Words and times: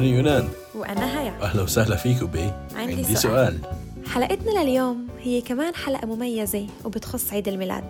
أنا 0.00 0.08
يونان. 0.08 0.48
وأنا 0.74 1.20
هيا 1.20 1.42
أهلا 1.42 1.62
وسهلا 1.62 1.96
فيكم 1.96 2.26
بي 2.26 2.52
عندي 2.74 2.94
عندي 2.94 3.04
سؤال. 3.04 3.16
سؤال. 3.16 3.60
حلقتنا 4.06 4.60
لليوم 4.60 5.08
هي 5.18 5.40
كمان 5.40 5.74
حلقة 5.74 6.06
مميزة 6.06 6.66
وبتخص 6.84 7.32
عيد 7.32 7.48
الميلاد. 7.48 7.84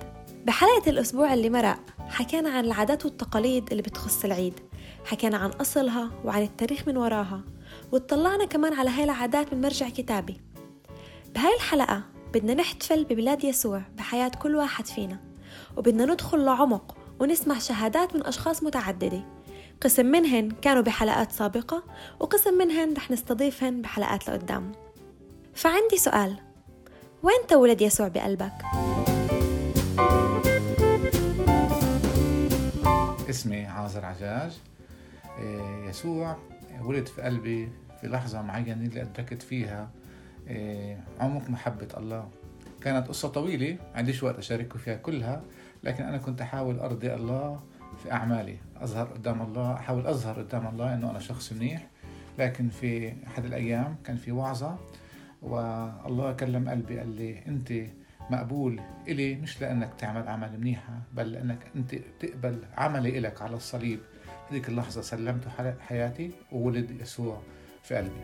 بحلقة 0.47 0.91
الأسبوع 0.91 1.35
اللي 1.35 1.51
مرق 1.51 1.79
حكينا 2.09 2.51
عن 2.51 2.65
العادات 2.65 3.05
والتقاليد 3.05 3.71
اللي 3.71 3.83
بتخص 3.83 4.25
العيد. 4.25 4.55
حكينا 5.05 5.37
عن 5.37 5.51
أصلها 5.51 6.11
وعن 6.25 6.43
التاريخ 6.43 6.89
من 6.89 6.97
وراها. 6.97 7.41
واتطلعنا 7.93 8.45
كمان 8.45 8.73
على 8.73 8.91
هاي 8.91 9.05
العادات 9.05 9.55
من 9.55 9.61
مرجع 9.61 9.89
كتابي. 9.89 10.41
بهاي 11.35 11.55
الحلقة 11.57 12.03
بدنا 12.35 12.55
نحتفل 12.55 13.05
بميلاد 13.05 13.45
يسوع 13.45 13.83
بحياة 13.99 14.29
كل 14.29 14.57
واحد 14.57 14.87
فينا. 14.87 15.19
وبدنا 15.77 16.05
ندخل 16.05 16.45
لعمق 16.45 16.97
ونسمع 17.21 17.59
شهادات 17.59 18.15
من 18.15 18.27
أشخاص 18.27 18.63
متعددة. 18.63 19.25
قسم 19.81 20.07
منهن 20.07 20.51
كانوا 20.51 20.83
بحلقات 20.83 21.33
سابقة 21.33 21.83
وقسم 22.21 22.59
منهن 22.59 22.95
رح 22.95 23.11
نستضيفهن 23.11 23.83
بحلقات 23.83 24.29
لقدام. 24.29 24.73
فعندي 25.55 25.97
سؤال. 25.97 26.37
وين 27.23 27.47
تولد 27.49 27.81
يسوع 27.83 28.09
بقلبك؟ 28.09 28.53
اسمي 33.31 33.67
عازر 33.67 34.05
عجاج. 34.05 34.61
إيه، 35.39 35.89
يسوع 35.89 36.37
ولد 36.83 37.07
في 37.07 37.23
قلبي 37.23 37.69
في 38.01 38.07
لحظة 38.07 38.43
معينة 38.43 38.73
اللي 38.73 39.03
أدركت 39.03 39.43
فيها 39.43 39.91
إيه، 40.49 41.05
عمق 41.21 41.51
محبة 41.51 41.89
الله. 41.97 42.29
كانت 42.83 43.09
قصة 43.09 43.29
طويلة 43.29 43.79
عنديش 43.95 44.23
وقت 44.23 44.39
أشارككم 44.39 44.79
فيها 44.79 44.97
كلها 44.97 45.43
لكن 45.83 46.05
أنا 46.05 46.19
كنت 46.19 46.41
أحاول 46.41 46.79
أرضي 46.79 47.15
الله 47.15 47.61
في 48.03 48.13
أعمالي. 48.13 48.57
أظهر 48.77 49.07
قدام 49.07 49.43
الله 49.43 49.75
أحاول 49.75 50.07
أظهر 50.07 50.39
قدام 50.43 50.67
الله 50.67 50.95
إنه 50.95 51.11
أنا 51.11 51.19
شخص 51.19 51.53
منيح. 51.53 51.87
لكن 52.39 52.69
في 52.69 53.13
أحد 53.27 53.45
الأيام 53.45 53.97
كان 54.05 54.17
في 54.17 54.33
وعظة 54.33 54.79
والله 55.43 56.33
كلم 56.33 56.69
قلبي 56.69 56.99
قال 56.99 57.09
لي 57.09 57.47
أنت 57.49 57.73
مقبول 58.31 58.81
إلي 59.09 59.35
مش 59.35 59.61
لأنك 59.61 59.91
تعمل 59.99 60.27
أعمال 60.27 60.61
منيحة 60.61 60.93
بل 61.13 61.33
لأنك 61.33 61.59
أنت 61.77 61.95
تقبل 62.21 62.59
عملي 62.77 63.19
إلك 63.19 63.43
على 63.43 63.57
الصليب. 63.57 64.01
هذيك 64.51 64.69
اللحظة 64.69 65.01
سلمت 65.01 65.49
حياتي 65.81 66.31
وولد 66.53 66.91
يسوع 67.01 67.41
في 67.83 67.97
قلبي. 67.97 68.21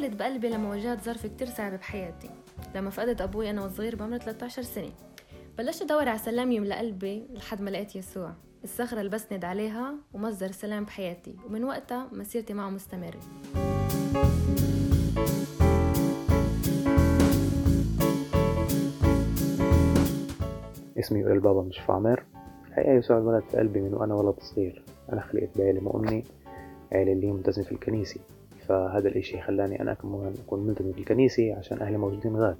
ولد 0.00 0.16
بقلبي 0.16 0.48
لما 0.48 0.70
واجهت 0.70 1.04
ظرف 1.04 1.26
كتير 1.26 1.48
صعب 1.48 1.72
بحياتي 1.72 2.30
لما 2.74 2.90
فقدت 2.90 3.20
أبوي 3.20 3.50
أنا 3.50 3.64
وصغير 3.64 3.96
بعمر 3.96 4.18
13 4.18 4.62
سنة. 4.62 4.90
بلشت 5.58 5.82
أدور 5.82 6.08
على 6.08 6.18
سلام 6.18 6.52
يملأ 6.52 6.78
قلبي 6.78 7.26
لحد 7.30 7.60
ما 7.60 7.70
لقيت 7.70 7.96
يسوع. 7.96 8.32
الصخرة 8.64 8.98
اللي 8.98 9.10
بسند 9.10 9.44
عليها 9.44 9.94
ومصدر 10.14 10.52
سلام 10.52 10.84
بحياتي 10.84 11.36
ومن 11.46 11.64
وقتها 11.64 12.08
مسيرتي 12.12 12.54
معه 12.54 12.70
مستمرة. 12.70 13.20
اسمي 20.98 21.20
يقول 21.20 21.32
البابا 21.32 21.62
مش 21.62 21.80
عامر 21.88 22.24
الحقيقة 22.68 22.92
يسوع 22.92 23.18
ولد 23.18 23.42
في 23.50 23.56
قلبي 23.56 23.80
من 23.80 23.94
وأنا 23.94 24.14
ولد 24.14 24.34
صغير. 24.40 24.82
أنا 25.12 25.20
خلقت 25.20 25.58
بعيلة 25.58 25.92
أمي 25.94 26.24
عيلة 26.92 27.12
اللي 27.12 27.32
ملتزمة 27.32 27.64
في 27.64 27.72
الكنيسة. 27.72 28.20
فهذا 28.70 29.08
الإشي 29.08 29.40
خلاني 29.40 29.82
أنا 29.82 29.94
كمان 29.94 30.34
أكون 30.46 30.66
ملتزم 30.66 30.92
في 30.92 30.98
الكنيسة 30.98 31.54
عشان 31.54 31.82
أهلي 31.82 31.98
موجودين 31.98 32.36
غاد. 32.36 32.56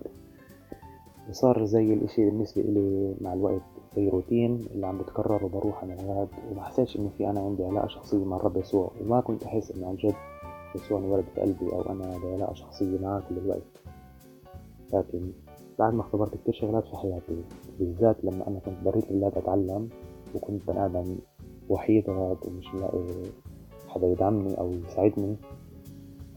صار 1.31 1.65
زي 1.65 1.95
الإشي 1.95 2.25
بالنسبة 2.25 2.63
إلي 2.63 3.15
مع 3.21 3.33
الوقت 3.33 3.63
زي 3.97 4.09
روتين 4.09 4.67
اللي 4.75 4.87
عم 4.87 4.99
بتكرر 4.99 5.45
وبروح 5.45 5.83
أنا 5.83 5.95
غاد 5.95 6.29
وما 6.51 6.63
حسيتش 6.63 6.97
إنه 6.97 7.11
في 7.19 7.31
أنا 7.31 7.41
عندي 7.41 7.65
علاقة 7.65 7.89
شخصية 7.89 8.25
مع 8.25 8.37
الرب 8.37 8.57
يسوع 8.57 8.91
وما 9.01 9.21
كنت 9.21 9.45
أحس 9.45 9.71
إنه 9.71 9.89
عن 9.89 9.97
جد 9.97 10.15
يسوع 10.75 10.99
انولد 10.99 11.25
في 11.35 11.41
قلبي 11.41 11.73
أو 11.73 11.83
أنا 11.83 12.19
بعلاقة 12.25 12.55
شخصية 12.55 12.99
معاه 12.99 13.23
كل 13.29 13.39
الوقت. 13.39 13.63
لكن 14.93 15.33
بعد 15.79 15.95
ما 15.95 16.01
اختبرت 16.01 16.35
كتير 16.35 16.55
شغلات 16.55 16.85
في 16.87 16.97
حياتي 16.97 17.45
بالذات 17.79 18.25
لما 18.25 18.49
أنا 18.49 18.59
كنت 18.59 18.85
بريت 18.85 19.11
الأولاد 19.11 19.39
أتعلم 19.39 19.89
وكنت 20.35 20.67
بني 20.71 20.87
آدم 20.87 21.17
وحيد 21.69 22.11
غاد 22.11 22.39
ومش 22.47 22.75
ملاقي 22.75 23.07
حدا 23.89 24.07
يدعمني 24.07 24.59
أو 24.59 24.73
يساعدني 24.73 25.37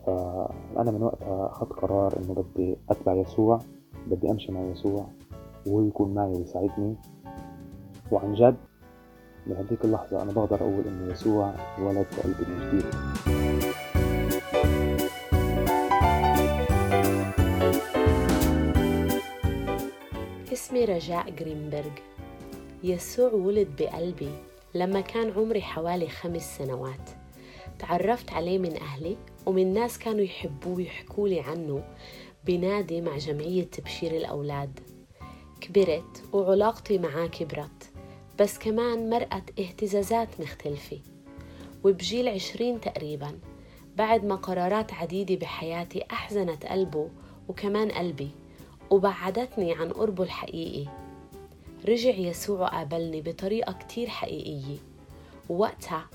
فأنا 0.05 0.91
من 0.91 1.03
وقتها 1.03 1.49
أخذت 1.51 1.73
قرار 1.73 2.17
إنه 2.17 2.33
بدي 2.33 2.77
أتبع 2.89 3.13
يسوع 3.13 3.59
بدي 4.07 4.31
أمشي 4.31 4.51
مع 4.51 4.61
يسوع 4.61 5.05
وهو 5.67 5.87
يكون 5.87 6.13
معي 6.13 6.27
ويساعدني. 6.27 6.95
وعن 8.11 8.33
جد 8.33 8.55
من 9.47 9.55
هذيك 9.55 9.85
اللحظة 9.85 10.21
أنا 10.21 10.31
بقدر 10.31 10.61
أقول 10.61 10.83
إنه 10.87 11.11
يسوع 11.11 11.53
ولد 11.79 12.05
قلبي 12.23 12.45
من 12.51 12.69
جديد. 12.69 12.85
اسمي 20.53 20.85
رجاء 20.85 21.29
جرينبرغ. 21.29 21.91
يسوع 22.83 23.33
ولد 23.33 23.67
بقلبي 23.79 24.31
لما 24.75 25.01
كان 25.01 25.31
عمري 25.31 25.61
حوالي 25.61 26.07
خمس 26.07 26.57
سنوات. 26.57 27.22
تعرفت 27.87 28.31
عليه 28.31 28.57
من 28.57 28.77
أهلي 28.77 29.17
ومن 29.45 29.73
ناس 29.73 29.99
كانوا 29.99 30.21
يحبوه 30.21 30.75
ويحكوا 30.75 31.27
لي 31.27 31.39
عنه 31.39 31.83
بنادي 32.45 33.01
مع 33.01 33.17
جمعية 33.17 33.63
تبشير 33.63 34.17
الأولاد. 34.17 34.79
كبرت 35.61 36.23
وعلاقتي 36.33 36.97
معاه 36.97 37.27
كبرت 37.27 37.91
بس 38.39 38.59
كمان 38.59 39.09
مرقت 39.09 39.59
اهتزازات 39.59 40.27
مختلفة. 40.39 40.99
وبجيل 41.83 42.27
عشرين 42.27 42.81
تقريبا 42.81 43.39
بعد 43.95 44.25
ما 44.25 44.35
قرارات 44.35 44.93
عديدة 44.93 45.35
بحياتي 45.35 46.03
أحزنت 46.11 46.65
قلبه 46.65 47.09
وكمان 47.47 47.91
قلبي 47.91 48.29
وبعدتني 48.89 49.73
عن 49.73 49.89
قربه 49.89 50.23
الحقيقي. 50.23 50.89
رجع 51.87 52.15
يسوع 52.15 52.59
وقابلني 52.59 53.21
بطريقة 53.21 53.73
كتير 53.73 54.09
حقيقية. 54.09 54.77
ووقتها 55.49 56.09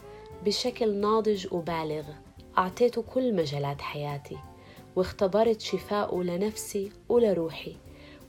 بشكل 0.47 0.95
ناضج 0.95 1.47
وبالغ. 1.53 2.05
أعطيته 2.59 3.03
كل 3.03 3.37
مجالات 3.37 3.81
حياتي 3.81 4.39
واختبرت 4.97 5.61
شفاءه 5.61 6.23
لنفسي 6.23 6.93
ولروحي 7.09 7.77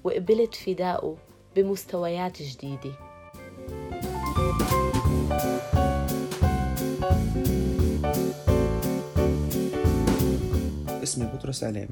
وقبلت 0.03 0.55
فدائه 0.55 1.17
بمستويات 1.55 2.41
جديدة. 2.41 2.91
اسمي 11.03 11.25
بطرس 11.25 11.63
علامي 11.63 11.87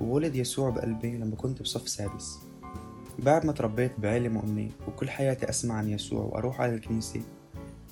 وولد 0.00 0.36
يسوع 0.36 0.70
بقلبي 0.70 1.16
لما 1.16 1.36
كنت 1.36 1.62
بصف 1.62 1.88
سادس. 1.88 2.38
بعد 3.18 3.46
ما 3.46 3.52
تربيت 3.52 4.00
بعيلة 4.00 4.28
مؤمنة 4.28 4.70
وكل 4.88 5.10
حياتي 5.10 5.48
أسمع 5.50 5.74
عن 5.74 5.88
يسوع 5.88 6.22
وأروح 6.24 6.60
على 6.60 6.74
الكنيسة 6.74 7.20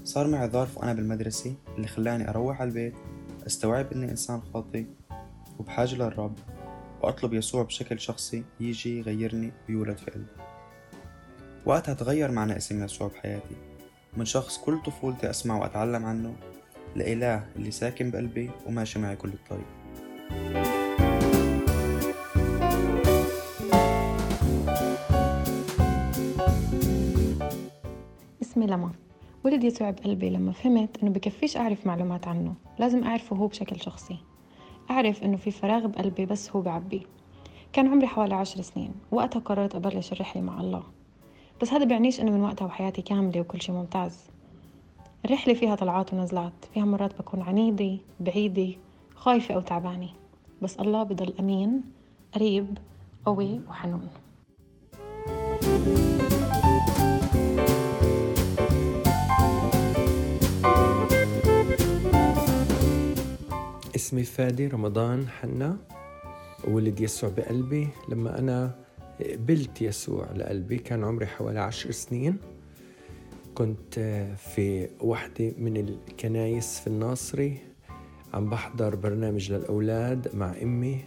صار 0.04 0.26
معي 0.26 0.48
ظرف 0.48 0.78
وأنا 0.78 0.92
بالمدرسة 0.92 1.54
اللي 1.76 1.88
خلاني 1.88 2.30
أروح 2.30 2.60
على 2.60 2.68
البيت 2.68 2.94
أستوعب 3.46 3.92
إني 3.92 4.10
إنسان 4.10 4.40
خاطئ 4.54 4.84
وبحاجة 5.58 5.94
للرب 5.94 6.38
وأطلب 7.02 7.34
يسوع 7.34 7.62
بشكل 7.62 8.00
شخصي 8.00 8.44
يجي 8.60 8.98
يغيرني 8.98 9.52
ويولد 9.68 9.96
في 9.96 10.10
قلبي. 10.10 10.26
وقتها 11.66 11.94
تغير 11.94 12.30
معنى 12.30 12.56
اسم 12.56 12.84
يسوع 12.84 13.08
بحياتي. 13.08 13.56
من 14.16 14.24
شخص 14.24 14.58
كل 14.58 14.82
طفولتي 14.82 15.30
أسمع 15.30 15.56
وأتعلم 15.56 16.04
عنه 16.04 16.34
لإله 16.96 17.46
اللي 17.56 17.70
ساكن 17.70 18.10
بقلبي 18.10 18.50
وماشي 18.66 18.98
معي 18.98 19.16
كل 19.16 19.28
الطريق. 19.28 19.66
اسمي 28.42 28.66
لما 28.66 28.92
ولد 29.48 29.64
يسوع 29.64 29.90
بقلبي 29.90 30.30
لما 30.30 30.52
فهمت 30.52 31.02
إنه 31.02 31.10
بكفيش 31.10 31.56
أعرف 31.56 31.86
معلومات 31.86 32.28
عنه. 32.28 32.54
لازم 32.78 33.04
أعرفه 33.04 33.36
هو 33.36 33.46
بشكل 33.46 33.80
شخصي. 33.80 34.16
أعرف 34.90 35.22
إنه 35.22 35.36
في 35.36 35.50
فراغ 35.50 35.86
بقلبي 35.86 36.26
بس 36.26 36.50
هو 36.50 36.60
بعبيه 36.60 37.00
كان 37.72 37.88
عمري 37.88 38.06
حوالي 38.06 38.34
عشر 38.34 38.62
سنين. 38.62 38.92
وقتها 39.10 39.40
قررت 39.40 39.74
أبلش 39.74 40.12
الرحلة 40.12 40.42
مع 40.42 40.60
الله. 40.60 40.82
بس 41.62 41.72
هذا 41.72 41.84
بيعنيش 41.84 42.20
إنه 42.20 42.30
من 42.30 42.40
وقتها 42.40 42.64
وحياتي 42.64 43.02
كاملة 43.02 43.40
وكل 43.40 43.62
شي 43.62 43.72
ممتاز. 43.72 44.24
الرحلة 45.24 45.54
فيها 45.54 45.74
طلعات 45.74 46.14
ونزلات. 46.14 46.64
فيها 46.74 46.84
مرات 46.84 47.18
بكون 47.18 47.42
عنيدة 47.42 47.98
بعيدة 48.20 48.68
خايفة 49.14 49.54
أو 49.54 49.60
تعبانة. 49.60 50.08
بس 50.62 50.76
الله 50.76 51.02
بضل 51.02 51.34
أمين 51.40 51.82
قريب 52.34 52.78
قوي 53.26 53.60
وحنون. 53.68 54.08
اسمي 64.08 64.24
فادي 64.24 64.66
رمضان 64.66 65.28
حنا 65.28 65.76
ولد 66.68 67.00
يسوع 67.00 67.30
بقلبي. 67.30 67.88
لما 68.08 68.38
أنا 68.38 68.74
قبلت 69.32 69.82
يسوع 69.82 70.32
لقلبي 70.32 70.78
كان 70.78 71.04
عمري 71.04 71.26
حوالي 71.26 71.60
عشر 71.60 71.90
سنين. 71.90 72.36
كنت 73.54 73.94
في 74.36 74.88
واحدة 75.00 75.52
من 75.58 75.76
الكنايس 75.76 76.80
في 76.80 76.86
الناصري. 76.86 77.58
عم 78.34 78.50
بحضر 78.50 78.94
برنامج 78.94 79.52
للأولاد 79.52 80.28
مع 80.34 80.54
أمي. 80.62 81.04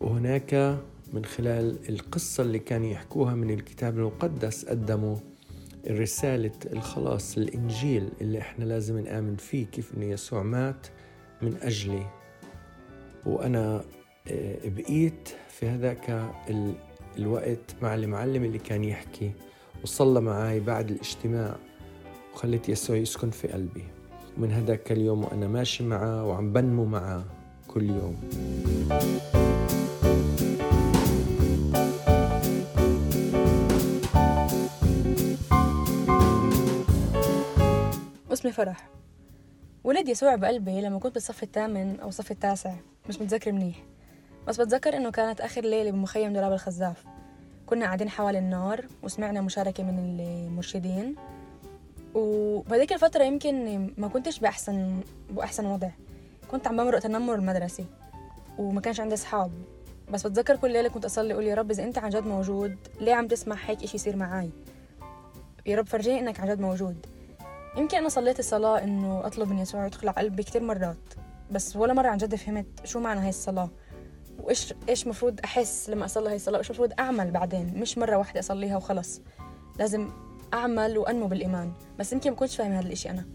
وهناك 0.00 0.78
من 1.12 1.24
خلال 1.24 1.88
القصة 1.88 2.42
اللي 2.42 2.58
كانوا 2.58 2.88
يحكوها 2.88 3.34
من 3.34 3.50
الكتاب 3.50 3.98
المقدس 3.98 4.64
قدموا 4.64 5.16
رسالة 5.90 6.52
الخلاص 6.72 7.36
الإنجيل 7.36 8.08
اللي 8.20 8.38
إحنا 8.38 8.64
لازم 8.64 8.98
نآمن 8.98 9.36
فيه 9.36 9.66
كيف 9.66 9.94
إنه 9.96 10.04
يسوع 10.04 10.42
مات. 10.42 10.86
من 11.42 11.56
أجلي. 11.62 12.06
وأنا 13.26 13.84
آه، 14.30 14.56
بقيت 14.64 15.28
في 15.48 15.66
هذاك 15.68 16.30
الوقت 17.18 17.76
مع 17.82 17.94
المعلم 17.94 18.44
اللي 18.44 18.58
كان 18.58 18.84
يحكي 18.84 19.32
وصلى 19.82 20.20
معي 20.20 20.60
بعد 20.60 20.90
الاجتماع 20.90 21.56
وخليت 22.34 22.68
يسوع 22.68 22.96
يسكن 22.96 23.30
في 23.30 23.48
قلبي. 23.48 23.84
ومن 24.38 24.52
هذاك 24.52 24.92
اليوم 24.92 25.24
وأنا 25.24 25.48
ماشي 25.48 25.84
معه 25.84 26.24
وعم 26.26 26.52
بنمو 26.52 26.84
معه 26.84 27.24
كل 27.68 27.90
يوم. 27.90 28.16
اسمي 38.32 38.52
فرح. 38.52 38.99
ولد 39.84 40.08
يسوع 40.08 40.34
بقلبي 40.34 40.80
لما 40.80 40.98
كنت 40.98 41.14
بالصف 41.14 41.42
الثامن 41.42 42.00
أو 42.00 42.08
الصف 42.08 42.30
التاسع 42.30 42.74
مش 43.08 43.20
متذكر 43.20 43.52
منيح. 43.52 43.76
بس 44.48 44.60
بتذكر 44.60 44.96
إنه 44.96 45.10
كانت 45.10 45.40
آخر 45.40 45.60
ليلة 45.60 45.90
بمخيم 45.90 46.32
دولاب 46.32 46.52
الخزاف. 46.52 47.04
كنا 47.66 47.84
قاعدين 47.84 48.08
حوالي 48.08 48.38
النار 48.38 48.84
وسمعنا 49.02 49.40
مشاركة 49.40 49.82
من 49.82 50.20
المرشدين. 50.20 51.14
وبهذيك 52.14 52.92
الفترة 52.92 53.24
يمكن 53.24 53.86
ما 53.98 54.08
كنتش 54.08 54.38
بأحسن 54.38 55.00
بأحسن 55.30 55.66
وضع. 55.66 55.90
كنت 56.50 56.66
عم 56.66 56.76
بمرق 56.76 56.98
تنمر 56.98 57.34
المدرسي 57.34 57.84
وما 58.58 58.80
كانش 58.80 59.00
عندي 59.00 59.14
أصحاب. 59.14 59.50
بس 60.12 60.26
بتذكر 60.26 60.56
كل 60.56 60.72
ليلة 60.72 60.88
كنت 60.88 61.04
أصلي 61.04 61.32
أقول 61.34 61.44
يا 61.44 61.54
رب 61.54 61.70
إذا 61.70 61.84
أنت 61.84 61.98
عن 61.98 62.10
جد 62.10 62.26
موجود 62.26 62.76
ليه 63.00 63.14
عم 63.14 63.26
تسمح 63.26 63.70
هيك 63.70 63.82
إشي 63.82 63.96
يصير 63.96 64.16
معي 64.16 64.50
يا 65.66 65.76
رب 65.76 65.86
فرجيني 65.86 66.20
إنك 66.20 66.40
عن 66.40 66.48
جد 66.48 66.60
موجود. 66.60 67.06
يمكن 67.76 67.96
أنا 67.96 68.08
صليت 68.08 68.38
الصلاة 68.38 68.84
إنه 68.84 69.26
أطلب 69.26 69.48
من 69.48 69.58
يسوع 69.58 69.86
يدخل 69.86 70.08
على 70.08 70.16
قلبي 70.16 70.42
كتير 70.42 70.62
مرات 70.62 71.14
بس 71.50 71.76
ولا 71.76 71.92
مرة 71.92 72.08
عن 72.08 72.16
جد 72.16 72.34
فهمت 72.34 72.66
شو 72.84 73.00
معنى 73.00 73.20
هاي 73.20 73.28
الصلاة 73.28 73.70
وإيش 74.38 74.74
إيش 74.88 75.06
مفروض 75.06 75.40
أحس 75.44 75.90
لما 75.90 76.04
أصلي 76.04 76.28
هاي 76.28 76.36
الصلاة 76.36 76.56
وإيش 76.56 76.70
مفروض 76.70 76.92
أعمل 76.98 77.30
بعدين 77.30 77.80
مش 77.80 77.98
مرة 77.98 78.16
واحدة 78.16 78.40
أصليها 78.40 78.76
وخلص 78.76 79.20
لازم 79.78 80.08
أعمل 80.54 80.98
وأنمو 80.98 81.26
بالإيمان 81.26 81.72
بس 81.98 82.12
يمكن 82.12 82.30
ما 82.30 82.36
كنتش 82.36 82.56
فاهم 82.56 82.72
هذا 82.72 82.86
الإشي 82.86 83.10
أنا. 83.10 83.26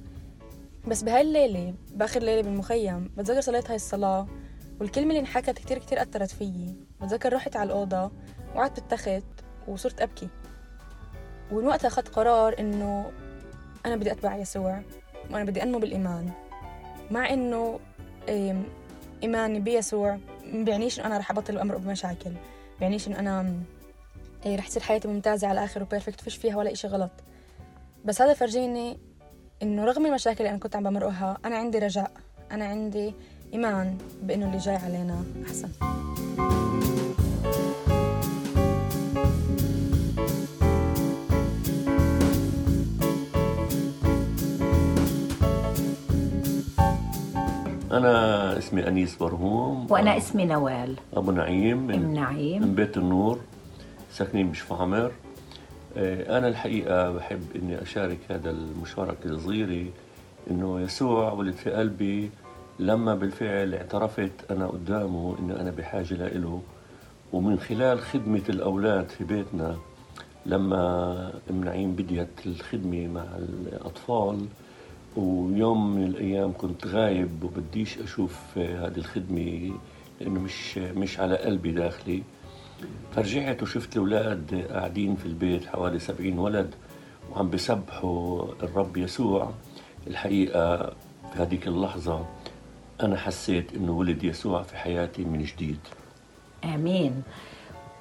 بس 0.87 1.03
بهاي 1.03 1.21
الليلة 1.21 1.73
بآخر 1.91 2.19
ليلة 2.19 2.41
بالمخيم 2.41 3.11
بتذكر 3.17 3.41
صليت 3.41 3.67
هاي 3.67 3.75
الصلاة 3.75 4.27
والكلمة 4.79 5.09
اللي 5.09 5.19
انحكت 5.19 5.49
كتير 5.49 5.77
كتير 5.77 6.01
أثرت 6.01 6.31
فيي 6.31 6.75
بتذكر 7.01 7.33
رحت 7.33 7.55
على 7.55 7.67
الأوضة 7.67 8.11
وقعدت 8.55 8.79
بالتخت 8.79 9.23
وصرت 9.67 10.01
أبكي. 10.01 10.29
ومن 11.51 11.67
وقتها 11.67 11.87
أخذت 11.87 12.07
قرار 12.07 12.59
إنه 12.59 13.11
أنا 13.85 13.95
بدي 13.95 14.11
أتبع 14.11 14.35
يسوع 14.35 14.81
وأنا 15.31 15.43
بدي 15.43 15.63
أنمو 15.63 15.79
بالإيمان. 15.79 16.29
مع 17.11 17.29
إنه 17.29 17.79
إيماني 19.23 19.59
بيسوع 19.59 20.17
ما 20.53 20.63
بيعنيش 20.63 20.99
إنه 20.99 21.07
أنا 21.07 21.17
رح 21.17 21.31
أبطل 21.31 21.57
أمر 21.57 21.77
بمشاكل. 21.77 22.31
بيعنيش 22.79 23.07
إنه 23.07 23.19
أنا 23.19 23.53
إيه 24.45 24.55
رح 24.55 24.67
تصير 24.67 24.83
حياتي 24.83 25.07
ممتازة 25.07 25.47
على 25.47 25.59
الآخر 25.59 25.83
وبيرفكت 25.83 26.21
فيش 26.21 26.35
فيها 26.35 26.57
ولا 26.57 26.71
إشي 26.71 26.87
غلط. 26.87 27.11
بس 28.05 28.21
هذا 28.21 28.33
فرجيني 28.33 28.97
إنه 29.63 29.85
رغم 29.85 30.05
المشاكل 30.05 30.37
اللي 30.37 30.49
أنا 30.49 30.59
كنت 30.59 30.75
عم 30.75 30.83
بمرقها 30.83 31.37
أنا 31.45 31.57
عندي 31.57 31.79
رجاء 31.79 32.11
أنا 32.51 32.65
عندي 32.65 33.13
إيمان 33.53 33.97
بإنه 34.21 34.45
اللي 34.45 34.57
جاي 34.57 34.75
علينا 34.75 35.23
أحسن. 35.45 35.69
أنا 47.97 48.57
اسمي 48.57 48.87
أنيس 48.87 49.15
برهوم. 49.15 49.87
وأنا 49.89 50.17
اسمي 50.17 50.45
نوال. 50.45 50.95
أبو 51.13 51.31
نعيم 51.31 51.77
من, 51.87 51.93
أم 51.95 52.13
نعيم. 52.13 52.61
من 52.61 52.75
بيت 52.75 52.97
النور 52.97 53.39
ساكنين 54.11 54.51
بشفا 54.51 54.75
عمر. 54.75 55.11
آه، 55.97 56.37
أنا 56.37 56.47
الحقيقة 56.47 57.11
بحب 57.11 57.41
إني 57.55 57.81
أشارك 57.81 58.17
هذا 58.29 58.49
المشاركة 58.49 59.25
الصغيرة 59.25 59.85
إنه 60.51 60.81
يسوع 60.81 61.31
ولد 61.31 61.53
في 61.53 61.71
قلبي. 61.71 62.29
لما 62.79 63.15
بالفعل 63.15 63.73
اعترفت 63.73 64.51
أنا 64.51 64.67
قدامه 64.67 65.35
إنه 65.39 65.61
أنا 65.61 65.71
بحاجة 65.71 66.13
لإله 66.13 66.61
ومن 67.33 67.59
خلال 67.59 67.99
خدمة 67.99 68.41
الأولاد 68.49 69.09
في 69.09 69.23
بيتنا 69.23 69.77
لما 70.45 71.31
أم 71.49 71.63
نعيم 71.63 71.91
بديت 71.95 72.27
الخدمة 72.45 73.07
مع 73.07 73.23
الأطفال 73.37 74.45
ويوم 75.17 75.95
من 75.95 76.03
الأيام 76.03 76.53
كنت 76.57 76.87
غايب 76.87 77.43
وبديش 77.43 77.97
أشوف 77.99 78.57
هذه 78.57 78.97
الخدمة 78.97 79.71
لأنه 80.21 80.39
مش 80.39 80.77
مش 80.77 81.19
على 81.19 81.37
قلبي 81.37 81.71
داخلي. 81.71 82.23
فرجعت 83.15 83.63
وشفت 83.63 83.93
الأولاد 83.95 84.67
قاعدين 84.71 85.15
في 85.15 85.25
البيت 85.25 85.65
حوالي 85.65 85.99
سبعين 85.99 86.39
ولد 86.39 86.75
وعم 87.31 87.49
بسبحوا 87.49 88.43
الرب 88.63 88.97
يسوع. 88.97 89.51
الحقيقة 90.07 90.77
في 91.33 91.39
هذيك 91.41 91.67
اللحظة 91.67 92.25
أنا 93.03 93.17
حسيت 93.17 93.73
إنه 93.75 93.91
ولد 93.91 94.23
يسوع 94.23 94.63
في 94.63 94.77
حياتي 94.77 95.23
من 95.23 95.43
جديد. 95.43 95.79
آمين. 96.63 97.23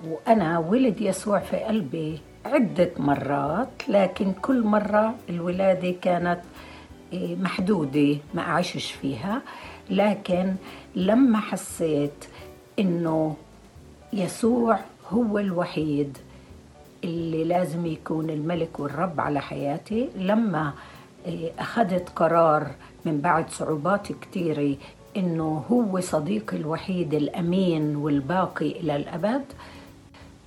وأنا 0.04 0.58
ولد 0.58 1.00
يسوع 1.00 1.38
في 1.38 1.56
قلبي 1.56 2.18
عدة 2.44 2.90
مرات 2.98 3.88
لكن 3.88 4.32
كل 4.32 4.62
مرة 4.62 5.14
الولادة 5.30 5.94
كانت 6.02 6.40
محدودة 7.40 8.16
ما 8.34 8.42
أعيشش 8.42 8.92
فيها 8.92 9.42
لكن 9.90 10.54
لما 10.94 11.40
حسيت 11.40 12.24
إنه 12.78 13.36
يسوع 14.12 14.78
هو 15.10 15.38
الوحيد 15.38 16.18
اللي 17.04 17.44
لازم 17.44 17.86
يكون 17.86 18.30
الملك 18.30 18.80
والرب 18.80 19.20
على 19.20 19.40
حياتي 19.40 20.08
لما 20.16 20.72
إيه، 21.26 21.52
أخذت 21.58 22.08
قرار 22.16 22.70
من 23.04 23.20
بعد 23.20 23.50
صعوبات 23.50 24.08
كثيرة 24.12 24.76
إنه 25.16 25.64
هو 25.70 26.00
صديقي 26.00 26.56
الوحيد 26.56 27.14
الأمين 27.14 27.96
والباقي 27.96 28.66
إلى 28.70 28.96
الأبد 28.96 29.42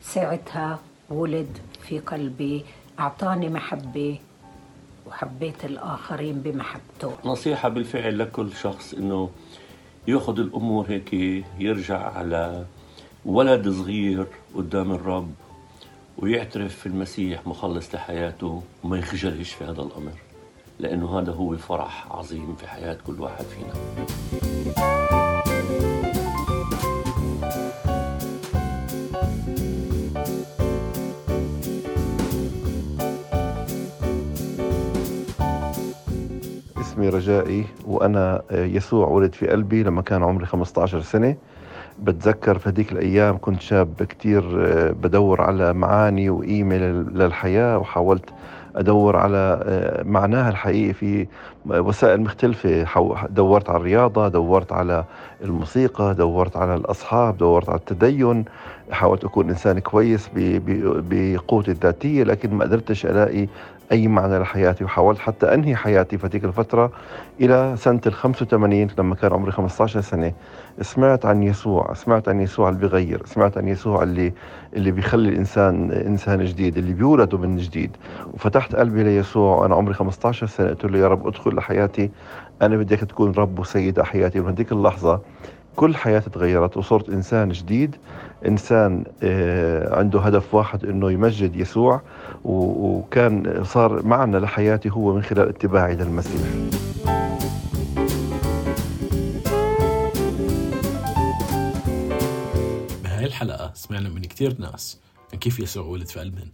ساعتها 0.02 0.80
ولد 1.10 1.58
في 1.82 2.00
قلبي 2.00 2.66
أعطاني 3.00 3.50
محبة 3.50 4.20
وحبيت 5.08 5.66
الآخرين 5.66 6.42
بمحبته. 6.42 7.12
نصيحة 7.26 7.70
بالفعل 7.70 8.20
لكل 8.20 8.54
شخص 8.54 8.94
إنه 8.94 9.30
يأخذ 10.08 10.40
الأمور 10.40 10.86
هيك 10.90 11.14
يرجع 11.60 12.12
على 12.18 12.66
ولد 13.26 13.70
صغير 13.70 14.28
قدام 14.56 14.92
الرب 14.92 15.32
ويعترف 16.18 16.76
في 16.76 16.86
المسيح 16.86 17.48
مخلص 17.48 17.96
لحياته 17.96 18.64
وما 18.84 18.98
يخجلش 18.98 19.54
في 19.54 19.64
هذا 19.64 19.82
الأمر 19.82 20.14
لأنه 20.80 21.20
هذا 21.20 21.32
هو 21.32 21.58
فرح 21.58 22.12
عظيم 22.12 22.56
في 22.56 22.68
حياة 22.68 22.98
كل 23.08 23.22
واحد 23.22 23.46
فينا. 23.46 23.74
رجائي 37.10 37.66
وأنا 37.88 38.42
آه، 38.52 38.66
يسوع 38.66 39.08
ولد 39.08 39.34
في 39.36 39.48
قلبي 39.48 39.84
لما 39.84 40.02
كان 40.02 40.24
عمري 40.24 40.46
15 40.46 41.02
سنة. 41.02 41.36
بتذكر 42.00 42.58
في 42.58 42.70
هذيك 42.70 42.92
الأيام 42.92 43.38
كنت 43.42 43.62
شاب 43.62 44.04
كتير 44.10 44.44
آه، 44.68 44.92
بدور 44.92 45.42
على 45.42 45.74
معاني 45.74 46.30
وقيمة 46.30 46.78
للحياة 46.78 47.78
وحاولت 47.78 48.30
أدور 48.76 49.16
على 49.16 49.60
آه، 49.64 50.04
معناها 50.04 50.50
الحقيقي 50.50 50.94
في 50.94 51.28
وسائل 51.66 52.22
مختلفة. 52.22 52.86
دورت 53.30 53.70
على 53.70 53.78
الرياضة 53.78 54.28
دورت 54.28 54.72
على 54.74 55.04
الموسيقى 55.44 56.16
دورت 56.16 56.58
على 56.58 56.76
الأصحاب 56.76 57.38
دورت 57.38 57.70
على 57.70 57.80
التدين. 57.80 58.46
حاولت 58.92 59.24
أكون 59.24 59.50
إنسان 59.50 59.80
كويس 59.80 60.30
بقوتي 60.36 61.72
الذاتية 61.72 62.24
لكن 62.24 62.54
ما 62.54 62.66
قدرتش 62.66 63.06
ألاقي 63.06 63.48
أي 63.92 64.08
معنى 64.08 64.40
لحياتي 64.40 64.84
وحاولت 64.84 65.20
حتى 65.20 65.54
أنهي 65.54 65.76
حياتي 65.76 66.18
في 66.18 66.30
تلك 66.30 66.44
الفترة 66.46 66.92
إلى 67.42 67.74
سنة 67.78 68.02
ال 68.06 68.14
85 68.14 68.88
لما 68.98 69.16
كان 69.16 69.34
عمري 69.34 69.52
15 69.52 70.02
سنة. 70.02 70.34
سمعت 70.82 71.26
عن 71.26 71.44
يسوع 71.44 71.94
سمعت 71.94 72.30
عن 72.30 72.42
يسوع 72.42 72.70
اللي 72.70 72.80
بيغير 72.80 73.22
سمعت 73.26 73.58
عن 73.58 73.68
يسوع 73.68 74.04
اللي 74.04 74.34
اللي 74.74 74.92
بيخلي 74.92 75.30
الإنسان 75.30 75.92
إنسان 75.92 76.46
جديد 76.46 76.78
اللي 76.78 76.94
بيولده 76.94 77.38
من 77.38 77.58
جديد. 77.58 77.98
وفتحت 78.34 78.76
قلبي 78.76 79.04
ليسوع 79.04 79.56
وأنا 79.62 79.76
عمري 79.76 79.94
15 79.94 80.48
سنة 80.48 80.70
قلت 80.70 80.86
له 80.86 81.00
يا 81.00 81.08
رب 81.08 81.28
أدخل 81.28 81.56
لحياتي 81.56 82.12
أنا 82.62 82.78
بدي 82.78 82.96
تكون 82.96 83.32
رب 83.32 83.60
وسيد 83.60 84.02
حياتي. 84.02 84.40
ومن 84.40 84.50
هذيك 84.50 84.72
اللحظة 84.72 85.22
كل 85.78 85.96
حياتي 85.96 86.30
تغيرت 86.30 86.78
وصرت 86.78 87.10
إنسان 87.10 87.50
جديد 87.50 87.96
إنسان 88.48 89.04
آه، 89.24 90.00
عنده 90.00 90.20
هدف 90.20 90.54
واحد 90.56 90.86
إنه 90.86 91.12
يمجد 91.12 91.56
يسوع 91.56 92.02
وكان 92.44 93.64
صار 93.64 94.06
معنى 94.06 94.40
لحياتي 94.40 94.90
هو 94.90 95.14
من 95.16 95.22
خلال 95.24 95.50
اتباعي 95.50 95.96
للمسيح 95.96 96.42
بهاي 103.04 103.26
الحلقة 103.26 103.72
سمعنا 103.74 104.10
من 104.10 104.22
كتير 104.22 104.56
ناس 104.60 105.00
عن 105.34 105.40
كيف 105.40 105.60
يسوع 105.60 105.86
ولد 105.86 106.08
في 106.08 106.20
قلبهم 106.20 106.52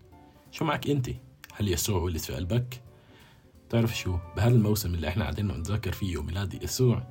شو 0.51 0.65
معك 0.65 0.89
أنت؟ 0.89 1.09
هل 1.53 1.67
يسوع 1.67 2.01
ولد 2.01 2.17
في 2.17 2.33
قلبك؟ 2.33 2.81
تعرف 3.69 3.97
شو؟ 3.97 4.17
بهذا 4.37 4.55
الموسم 4.55 4.93
اللي 4.93 5.07
إحنا 5.07 5.23
قاعدين 5.23 5.47
نتذكر 5.47 5.91
فيه 5.91 6.23
ميلاد 6.23 6.63
يسوع 6.63 7.03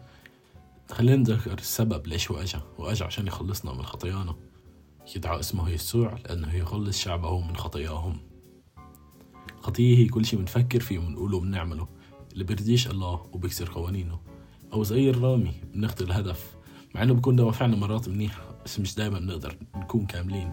خلينا 0.90 1.16
نتذكر 1.16 1.58
السبب 1.58 2.06
ليش 2.06 2.30
هو 2.30 2.36
أجا. 2.36 2.62
وأجا 2.78 3.04
عشان 3.04 3.26
يخلصنا 3.26 3.72
من 3.72 3.82
خطايانا. 3.82 4.34
يدعى 5.16 5.40
اسمه 5.40 5.70
يسوع 5.70 6.18
لأنه 6.24 6.54
يخلص 6.54 6.98
شعبه 6.98 7.40
من 7.40 7.56
خطاياهم. 7.56 8.18
خطية 9.60 9.98
هي 9.98 10.08
كل 10.08 10.24
شي 10.24 10.36
بنفكر 10.36 10.80
فيه 10.80 10.98
وبنقوله 10.98 11.36
وبنعمله. 11.36 11.88
اللي 12.32 12.44
بيرضيش 12.44 12.86
الله 12.86 13.26
وبيكسر 13.32 13.72
قوانينه. 13.72 14.20
أو 14.72 14.82
زي 14.82 15.10
الرامي 15.10 15.54
بنخطي 15.74 16.04
الهدف 16.04 16.56
مع 16.94 17.02
إنه 17.02 17.14
بكون 17.14 17.36
دوافعنا 17.36 17.76
مرات 17.76 18.08
منيحة 18.08 18.54
بس 18.64 18.80
مش 18.80 18.94
دايما 18.94 19.18
بنقدر 19.18 19.56
نكون 19.76 20.06
كاملين. 20.06 20.52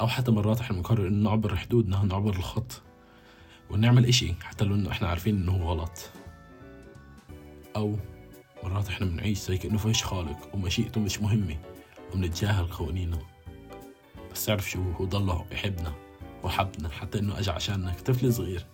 أو 0.00 0.08
حتى 0.08 0.30
مرات 0.30 0.60
إحنا 0.60 0.76
بنقرر 0.76 1.08
إنه 1.08 1.30
نعبر 1.30 1.56
حدودنا 1.56 2.04
نعبر 2.04 2.36
الخط. 2.36 2.82
ونعمل 3.70 4.06
إشي 4.06 4.34
حتى 4.42 4.64
لو 4.64 4.74
إنه 4.74 4.90
إحنا 4.90 5.08
عارفين 5.08 5.36
إنه 5.36 5.52
هو 5.52 5.72
غلط. 5.72 6.10
أو 7.76 7.96
مرات 8.64 8.88
إحنا 8.88 9.06
بنعيش 9.06 9.38
زي 9.38 9.58
كأنه 9.58 9.78
فيش 9.78 10.04
خالق 10.04 10.54
ومشيئته 10.54 11.00
مش 11.00 11.20
مهمة 11.20 11.56
وبنتجاهل 12.12 12.66
قوانينه. 12.66 13.18
بس 14.32 14.44
تعرف 14.44 14.70
شو؟ 14.70 14.82
هو 14.82 15.04
ضله 15.04 15.44
يحبنا 15.52 15.92
وحبنا 16.42 16.88
حتى 16.88 17.18
إنه 17.18 17.38
أجى 17.38 17.50
عشاننا 17.50 17.92
طفل 17.92 18.32
صغير. 18.32 18.66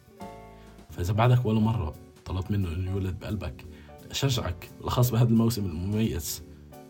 فإذا 0.91 1.13
بعدك 1.13 1.47
ولا 1.47 1.61
مرة 1.61 1.95
طلبت 2.25 2.51
منه 2.51 2.69
إنه 2.69 2.91
يولد 2.91 3.19
بقلبك 3.19 3.65
أشجعك 4.11 4.71
بالاخص 4.79 5.11
بهذا 5.11 5.29
الموسم 5.29 5.65
المميز 5.65 6.43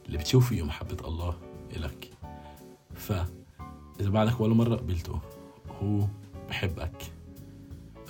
اللي 0.07 0.19
بتشوف 0.19 0.49
فيه 0.49 0.63
محبة 0.63 1.09
الله 1.09 1.39
إلك. 1.77 2.11
فإذا 2.95 4.11
بعدك 4.11 4.41
ولا 4.41 4.55
مرة 4.55 4.77
قبلته 4.77 5.21
هو 5.83 6.07
بحبك. 6.49 7.03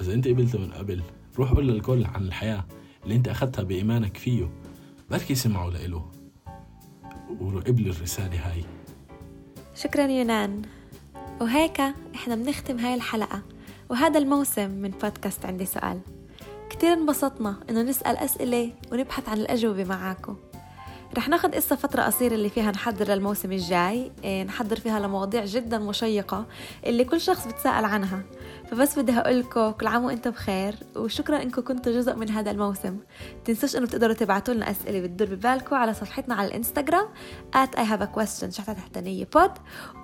إذا 0.01 0.15
أنت 0.15 0.29
قبلته 0.29 0.59
من 0.59 0.73
قبل 0.73 1.03
روح 1.39 1.53
قول 1.53 1.69
للكل 1.69 2.05
عن 2.05 2.23
الحياة 2.23 2.65
اللي 3.05 3.15
أنت 3.15 3.29
أخذتها 3.29 3.63
بإيمانك 3.63 4.17
فيه. 4.17 4.51
بركي 5.11 5.35
سمعوا 5.35 5.71
لإله. 5.71 6.11
وقبل 7.41 7.91
الرسالة 7.91 8.51
هاي. 8.51 8.65
شكرا 9.75 10.07
يونان. 10.07 10.63
وهيك 11.41 11.81
إحنا 12.15 12.35
بنختم 12.35 12.79
هاي 12.79 12.95
الحلقة. 12.95 13.43
وهذا 13.91 14.19
الموسم 14.19 14.71
من 14.71 14.91
بودكاست 14.91 15.47
عندي 15.47 15.67
سؤال. 15.67 16.01
كتير 16.71 16.93
انبسطنا 16.93 17.57
إنه 17.71 17.83
نسأل 17.83 18.17
أسئلة 18.17 18.73
ونبحث 18.93 19.29
عن 19.29 19.39
الأجوبة 19.39 19.85
معاكم. 19.85 20.37
رح 21.17 21.29
ناخد 21.29 21.55
إسا 21.55 21.77
فترة 21.77 22.03
قصيرة 22.03 22.35
اللي 22.35 22.49
فيها 22.51 22.71
نحضر 22.71 23.09
للموسم 23.09 23.53
الجاي. 23.53 24.13
إيه، 24.25 24.45
نحضر 24.45 24.81
فيها 24.81 25.01
لمواضيع 25.01 25.45
جدا 25.45 25.79
مشيقة 25.79 26.47
اللي 26.87 27.05
كل 27.05 27.21
شخص 27.21 27.47
بتساءل 27.47 27.85
عنها. 27.85 28.23
فبس 28.71 28.99
بدي 28.99 29.13
هقولكم 29.13 29.71
كل 29.71 29.87
عام 29.87 30.05
وأنتم 30.05 30.31
بخير 30.31 30.75
وشكرا 30.97 31.43
انكم 31.43 31.63
كنتوا 31.63 31.93
جزء 31.93 32.15
من 32.17 32.31
هذا 32.31 32.51
الموسم. 32.51 32.99
تنسوش 33.45 33.77
إنه 33.77 33.87
بتقدروا 33.87 34.15
تبعتوا 34.15 34.55
لنا 34.55 34.71
أسئلة 34.71 35.01
بتدور 35.01 35.29
ببالكم 35.29 35.77
على 35.77 35.95
صفحتنا 35.95 36.35
على 36.35 36.49
الإنستغرام 36.49 37.07
at 37.57 37.79
I 37.79 37.83
have 37.83 38.03
a 38.03 38.19
question 38.19 38.51
شحطة 38.51 38.73
تحتانية 38.73 39.29
pod 39.35 39.51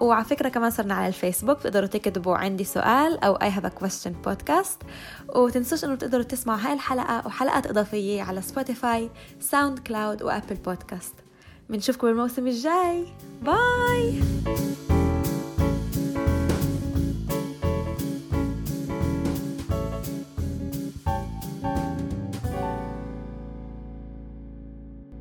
وعلى 0.01 0.25
فكرة 0.25 0.49
كمان 0.49 0.71
صرنا 0.71 0.95
على 0.95 1.09
الفيسبوك 1.09 1.59
بتقدروا 1.59 1.87
تكتبوا 1.87 2.37
عندي 2.37 2.65
سؤال 2.65 3.25
أو 3.25 3.39
I 3.39 3.53
have 3.53 3.65
a 3.65 3.85
question 3.85 4.13
podcast. 4.29 4.87
وتنسوش 5.37 5.85
إنه 5.85 5.95
بتقدروا 5.95 6.23
تسمعوا 6.23 6.61
هاي 6.61 6.73
الحلقة 6.73 7.27
وحلقات 7.27 7.67
إضافية 7.67 8.23
على 8.23 8.43
Spotify 8.43 9.11
SoundCloud 9.41 9.79
و 9.79 10.23
Apple 10.23 10.55
Podcast 10.55 11.02
بنشوفكم 11.73 12.07
الموسم 12.07 12.47
الجاي. 12.47 13.05
bye 13.43 14.21